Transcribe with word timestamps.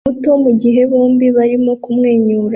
muto 0.07 0.31
mugihe 0.43 0.81
bombi 0.91 1.27
barimo 1.37 1.71
kumwenyura 1.83 2.47